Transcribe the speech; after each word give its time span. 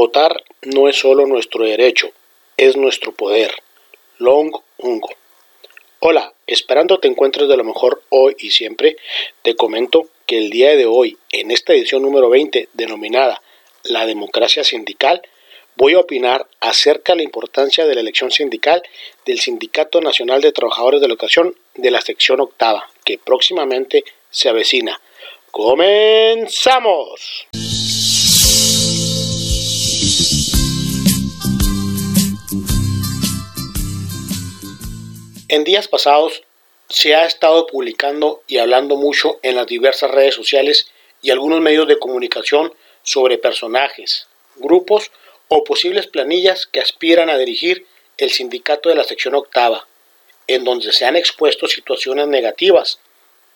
Votar 0.00 0.32
no 0.62 0.88
es 0.88 0.96
solo 0.96 1.26
nuestro 1.26 1.62
derecho, 1.66 2.10
es 2.56 2.74
nuestro 2.74 3.12
poder. 3.12 3.52
Long 4.16 4.50
Ungo. 4.78 5.10
Hola, 5.98 6.32
esperando 6.46 6.98
te 6.98 7.06
encuentres 7.06 7.48
de 7.48 7.56
lo 7.58 7.64
mejor 7.64 8.02
hoy 8.08 8.34
y 8.38 8.50
siempre, 8.50 8.96
te 9.42 9.56
comento 9.56 10.06
que 10.24 10.38
el 10.38 10.48
día 10.48 10.74
de 10.74 10.86
hoy, 10.86 11.18
en 11.32 11.50
esta 11.50 11.74
edición 11.74 12.00
número 12.00 12.30
20 12.30 12.70
denominada 12.72 13.42
La 13.82 14.06
democracia 14.06 14.64
sindical, 14.64 15.20
voy 15.76 15.92
a 15.92 16.00
opinar 16.00 16.46
acerca 16.60 17.12
de 17.12 17.18
la 17.18 17.24
importancia 17.24 17.84
de 17.84 17.94
la 17.94 18.00
elección 18.00 18.30
sindical 18.30 18.82
del 19.26 19.38
Sindicato 19.38 20.00
Nacional 20.00 20.40
de 20.40 20.52
Trabajadores 20.52 21.02
de 21.02 21.08
la 21.08 21.12
Educación 21.12 21.54
de 21.74 21.90
la 21.90 22.00
sección 22.00 22.40
octava, 22.40 22.88
que 23.04 23.18
próximamente 23.18 24.04
se 24.30 24.48
avecina. 24.48 24.98
¡Comenzamos! 25.50 27.48
En 35.52 35.64
días 35.64 35.88
pasados 35.88 36.44
se 36.88 37.16
ha 37.16 37.26
estado 37.26 37.66
publicando 37.66 38.40
y 38.46 38.58
hablando 38.58 38.94
mucho 38.94 39.40
en 39.42 39.56
las 39.56 39.66
diversas 39.66 40.08
redes 40.08 40.36
sociales 40.36 40.92
y 41.22 41.32
algunos 41.32 41.60
medios 41.60 41.88
de 41.88 41.98
comunicación 41.98 42.72
sobre 43.02 43.36
personajes, 43.36 44.28
grupos 44.54 45.10
o 45.48 45.64
posibles 45.64 46.06
planillas 46.06 46.66
que 46.68 46.78
aspiran 46.78 47.30
a 47.30 47.36
dirigir 47.36 47.84
el 48.16 48.30
sindicato 48.30 48.90
de 48.90 48.94
la 48.94 49.02
sección 49.02 49.34
octava, 49.34 49.88
en 50.46 50.62
donde 50.62 50.92
se 50.92 51.04
han 51.04 51.16
expuesto 51.16 51.66
situaciones 51.66 52.28
negativas, 52.28 53.00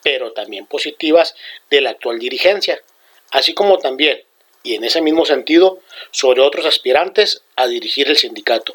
pero 0.03 0.33
también 0.33 0.67
positivas 0.67 1.37
de 1.71 1.81
la 1.81 1.91
actual 1.91 2.19
dirigencia, 2.19 2.83
así 3.31 3.55
como 3.55 3.79
también, 3.79 4.21
y 4.65 4.75
en 4.75 4.83
ese 4.83 5.01
mismo 5.01 5.27
sentido, 5.27 5.79
sobre 6.11 6.41
otros 6.41 6.67
aspirantes 6.67 7.43
a 7.55 7.69
dirigir 7.69 8.09
el 8.09 8.17
sindicato. 8.17 8.75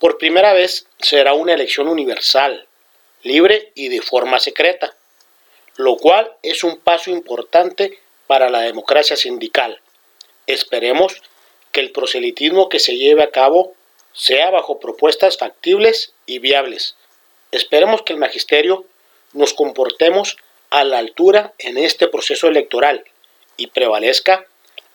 Por 0.00 0.16
primera 0.16 0.54
vez 0.54 0.86
será 0.98 1.34
una 1.34 1.52
elección 1.52 1.86
universal, 1.86 2.66
libre 3.22 3.70
y 3.74 3.90
de 3.90 4.00
forma 4.00 4.40
secreta, 4.40 4.96
lo 5.76 5.98
cual 5.98 6.32
es 6.42 6.64
un 6.64 6.78
paso 6.78 7.10
importante 7.10 7.98
para 8.26 8.48
la 8.48 8.60
democracia 8.60 9.14
sindical. 9.14 9.78
Esperemos 10.46 11.20
que 11.70 11.80
el 11.80 11.92
proselitismo 11.92 12.70
que 12.70 12.80
se 12.80 12.96
lleve 12.96 13.22
a 13.22 13.30
cabo 13.30 13.74
sea 14.14 14.50
bajo 14.50 14.80
propuestas 14.80 15.36
factibles 15.36 16.14
y 16.24 16.38
viables. 16.38 16.96
Esperemos 17.52 18.00
que 18.00 18.14
el 18.14 18.18
magisterio 18.18 18.86
nos 19.34 19.52
comportemos 19.52 20.38
a 20.70 20.82
la 20.82 20.96
altura 20.96 21.52
en 21.58 21.76
este 21.76 22.08
proceso 22.08 22.48
electoral 22.48 23.04
y 23.58 23.66
prevalezca 23.66 24.46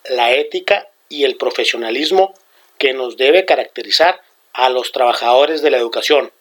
la 0.06 0.32
ética 0.32 0.90
y 1.10 1.26
el 1.26 1.38
profesionalismo 1.38 2.34
que 2.80 2.94
nos 2.94 3.18
debe 3.18 3.46
caracterizar 3.46 4.25
a 4.56 4.70
los 4.70 4.94
trabajadores 4.94 5.62
de 5.62 5.70
la 5.70 5.78
educación 5.78 6.32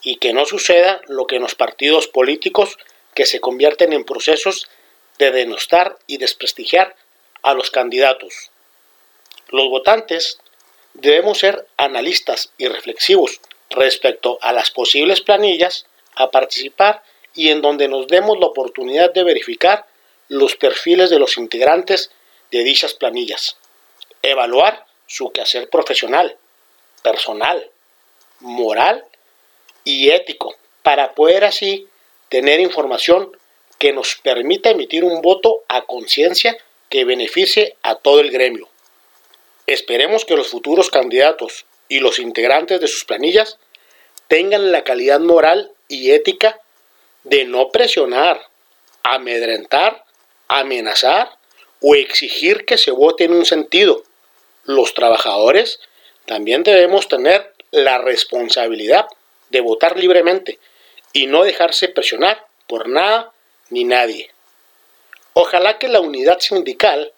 y 0.00 0.16
que 0.16 0.32
no 0.32 0.46
suceda 0.46 1.00
lo 1.08 1.26
que 1.26 1.36
en 1.36 1.42
los 1.42 1.56
partidos 1.56 2.06
políticos 2.06 2.78
que 3.14 3.26
se 3.26 3.40
convierten 3.40 3.92
en 3.92 4.04
procesos 4.04 4.68
de 5.18 5.32
denostar 5.32 5.98
y 6.06 6.18
desprestigiar 6.18 6.94
a 7.42 7.54
los 7.54 7.72
candidatos. 7.72 8.50
Los 9.48 9.68
votantes 9.68 10.38
debemos 10.94 11.38
ser 11.38 11.66
analistas 11.76 12.52
y 12.58 12.68
reflexivos 12.68 13.40
respecto 13.70 14.38
a 14.40 14.52
las 14.52 14.70
posibles 14.70 15.20
planillas 15.20 15.86
a 16.14 16.30
participar 16.30 17.02
y 17.34 17.50
en 17.50 17.60
donde 17.60 17.88
nos 17.88 18.06
demos 18.06 18.38
la 18.38 18.46
oportunidad 18.46 19.12
de 19.12 19.24
verificar 19.24 19.84
los 20.28 20.54
perfiles 20.54 21.10
de 21.10 21.18
los 21.18 21.36
integrantes 21.36 22.12
de 22.52 22.62
dichas 22.62 22.94
planillas, 22.94 23.56
evaluar 24.22 24.86
su 25.06 25.30
quehacer 25.32 25.68
profesional, 25.68 26.36
personal, 27.02 27.70
moral 28.40 29.04
y 29.84 30.10
ético, 30.10 30.54
para 30.82 31.14
poder 31.14 31.44
así 31.44 31.88
tener 32.28 32.60
información 32.60 33.30
que 33.78 33.92
nos 33.92 34.16
permita 34.16 34.70
emitir 34.70 35.04
un 35.04 35.22
voto 35.22 35.62
a 35.68 35.82
conciencia 35.82 36.56
que 36.88 37.04
beneficie 37.04 37.76
a 37.82 37.94
todo 37.94 38.20
el 38.20 38.30
gremio. 38.30 38.68
Esperemos 39.66 40.24
que 40.24 40.36
los 40.36 40.48
futuros 40.48 40.90
candidatos 40.90 41.66
y 41.88 42.00
los 42.00 42.18
integrantes 42.18 42.80
de 42.80 42.88
sus 42.88 43.04
planillas 43.04 43.58
tengan 44.26 44.72
la 44.72 44.84
calidad 44.84 45.20
moral 45.20 45.72
y 45.88 46.10
ética 46.12 46.60
de 47.24 47.44
no 47.44 47.70
presionar, 47.70 48.40
amedrentar, 49.02 50.04
amenazar 50.48 51.38
o 51.80 51.94
exigir 51.94 52.64
que 52.64 52.78
se 52.78 52.90
vote 52.90 53.24
en 53.24 53.32
un 53.32 53.44
sentido. 53.44 54.02
Los 54.64 54.94
trabajadores 54.94 55.80
también 56.28 56.62
debemos 56.62 57.08
tener 57.08 57.54
la 57.70 57.98
responsabilidad 57.98 59.06
de 59.48 59.60
votar 59.60 59.98
libremente 59.98 60.58
y 61.12 61.26
no 61.26 61.42
dejarse 61.42 61.88
presionar 61.88 62.46
por 62.66 62.86
nada 62.86 63.32
ni 63.70 63.84
nadie. 63.84 64.30
Ojalá 65.32 65.78
que 65.78 65.88
la 65.88 66.00
unidad 66.00 66.38
sindical 66.38 67.12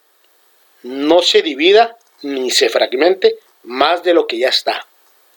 no 0.84 1.22
se 1.22 1.42
divida 1.42 1.98
ni 2.22 2.52
se 2.52 2.68
fragmente 2.68 3.36
más 3.64 4.04
de 4.04 4.14
lo 4.14 4.28
que 4.28 4.38
ya 4.38 4.48
está. 4.48 4.86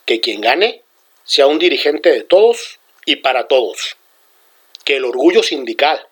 Que 0.05 0.21
quien 0.21 0.41
gane 0.41 0.83
sea 1.23 1.47
un 1.47 1.57
dirigente 1.57 2.11
de 2.11 2.23
todos 2.23 2.79
y 3.05 3.17
para 3.17 3.47
todos. 3.47 3.97
Que 4.85 4.97
el 4.97 5.05
orgullo 5.05 5.41
sindical 5.41 6.05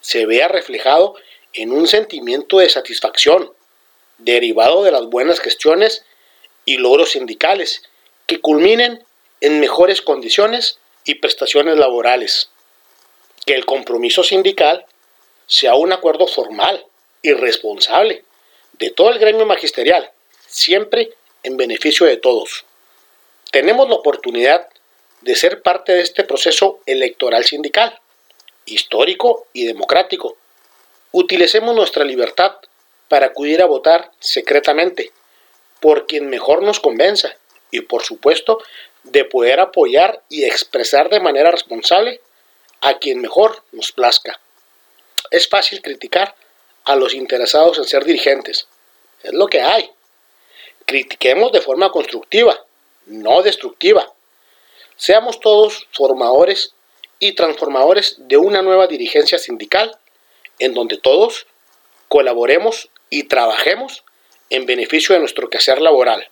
se 0.00 0.26
vea 0.26 0.48
reflejado 0.48 1.14
en 1.52 1.70
un 1.70 1.86
sentimiento 1.86 2.58
de 2.58 2.68
satisfacción 2.68 3.52
derivado 4.18 4.82
de 4.82 4.90
las 4.90 5.06
buenas 5.06 5.38
gestiones 5.38 6.04
y 6.64 6.78
logros 6.78 7.12
sindicales 7.12 7.82
que 8.26 8.40
culminen 8.40 9.04
en 9.40 9.60
mejores 9.60 10.02
condiciones 10.02 10.78
y 11.04 11.16
prestaciones 11.16 11.76
laborales. 11.76 12.48
Que 13.44 13.54
el 13.54 13.66
compromiso 13.66 14.22
sindical 14.22 14.86
sea 15.46 15.74
un 15.74 15.92
acuerdo 15.92 16.26
formal 16.26 16.84
y 17.22 17.32
responsable 17.32 18.24
de 18.78 18.90
todo 18.90 19.10
el 19.10 19.18
gremio 19.18 19.46
magisterial, 19.46 20.10
siempre 20.46 21.10
en 21.42 21.56
beneficio 21.56 22.06
de 22.06 22.16
todos. 22.16 22.64
Tenemos 23.50 23.88
la 23.88 23.96
oportunidad 23.96 24.68
de 25.20 25.36
ser 25.36 25.62
parte 25.62 25.92
de 25.92 26.00
este 26.02 26.24
proceso 26.24 26.80
electoral 26.86 27.44
sindical, 27.44 27.98
histórico 28.66 29.46
y 29.52 29.64
democrático. 29.66 30.36
Utilicemos 31.12 31.74
nuestra 31.74 32.04
libertad 32.04 32.56
para 33.08 33.26
acudir 33.26 33.62
a 33.62 33.66
votar 33.66 34.10
secretamente 34.20 35.12
por 35.84 36.06
quien 36.06 36.30
mejor 36.30 36.62
nos 36.62 36.80
convenza 36.80 37.36
y 37.70 37.82
por 37.82 38.02
supuesto 38.02 38.58
de 39.02 39.26
poder 39.26 39.60
apoyar 39.60 40.22
y 40.30 40.44
expresar 40.44 41.10
de 41.10 41.20
manera 41.20 41.50
responsable 41.50 42.22
a 42.80 42.96
quien 42.96 43.20
mejor 43.20 43.62
nos 43.70 43.92
plazca. 43.92 44.40
Es 45.30 45.46
fácil 45.46 45.82
criticar 45.82 46.34
a 46.84 46.96
los 46.96 47.12
interesados 47.12 47.76
en 47.76 47.84
ser 47.84 48.06
dirigentes. 48.06 48.66
Es 49.22 49.34
lo 49.34 49.46
que 49.48 49.60
hay. 49.60 49.90
Critiquemos 50.86 51.52
de 51.52 51.60
forma 51.60 51.90
constructiva, 51.90 52.64
no 53.04 53.42
destructiva. 53.42 54.10
Seamos 54.96 55.38
todos 55.38 55.86
formadores 55.92 56.72
y 57.18 57.32
transformadores 57.32 58.14
de 58.20 58.38
una 58.38 58.62
nueva 58.62 58.86
dirigencia 58.86 59.36
sindical 59.36 59.98
en 60.58 60.72
donde 60.72 60.96
todos 60.96 61.46
colaboremos 62.08 62.88
y 63.10 63.24
trabajemos 63.24 64.02
en 64.54 64.66
beneficio 64.66 65.14
de 65.14 65.20
nuestro 65.20 65.50
quehacer 65.50 65.80
laboral. 65.80 66.28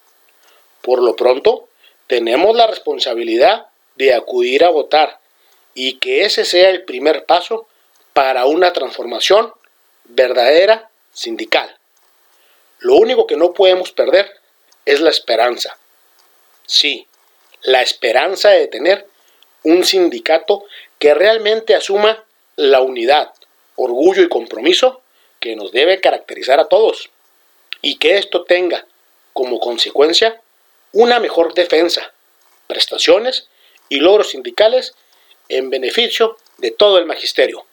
Por 0.80 1.02
lo 1.02 1.16
pronto, 1.16 1.68
tenemos 2.06 2.54
la 2.56 2.68
responsabilidad 2.68 3.66
de 3.96 4.14
acudir 4.14 4.64
a 4.64 4.70
votar 4.70 5.18
y 5.74 5.98
que 5.98 6.24
ese 6.24 6.44
sea 6.44 6.70
el 6.70 6.84
primer 6.84 7.24
paso 7.24 7.66
para 8.12 8.46
una 8.46 8.72
transformación 8.72 9.52
verdadera 10.04 10.88
sindical. 11.12 11.76
Lo 12.78 12.94
único 12.94 13.26
que 13.26 13.36
no 13.36 13.54
podemos 13.54 13.90
perder 13.90 14.30
es 14.84 15.00
la 15.00 15.10
esperanza. 15.10 15.76
Sí, 16.66 17.08
la 17.62 17.82
esperanza 17.82 18.50
de 18.50 18.68
tener 18.68 19.06
un 19.64 19.84
sindicato 19.84 20.64
que 21.00 21.14
realmente 21.14 21.74
asuma 21.74 22.24
la 22.54 22.82
unidad, 22.82 23.32
orgullo 23.74 24.22
y 24.22 24.28
compromiso 24.28 25.02
que 25.40 25.56
nos 25.56 25.72
debe 25.72 26.00
caracterizar 26.00 26.60
a 26.60 26.68
todos 26.68 27.10
y 27.82 27.96
que 27.96 28.16
esto 28.16 28.44
tenga 28.44 28.86
como 29.32 29.58
consecuencia 29.58 30.40
una 30.92 31.18
mejor 31.18 31.52
defensa, 31.52 32.14
prestaciones 32.68 33.48
y 33.88 33.98
logros 33.98 34.30
sindicales 34.30 34.94
en 35.48 35.68
beneficio 35.68 36.38
de 36.58 36.70
todo 36.70 36.98
el 36.98 37.06
magisterio. 37.06 37.66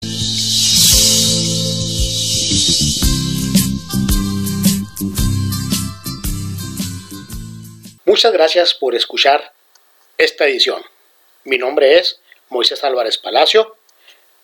Muchas 8.06 8.34
gracias 8.34 8.74
por 8.74 8.96
escuchar 8.96 9.54
esta 10.18 10.48
edición. 10.48 10.84
Mi 11.44 11.60
nombre 11.60 12.00
es 12.00 12.20
Moisés 12.50 12.84
Álvarez 12.84 13.20
Palacio 13.20 13.78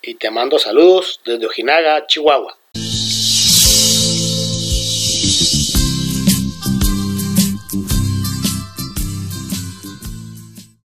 y 0.03 0.15
te 0.15 0.29
mando 0.29 0.59
saludos 0.59 1.19
desde 1.25 1.47
Ojinaga, 1.47 2.05
Chihuahua. 2.05 2.55
Thank 5.27 5.59
you. 5.59 5.64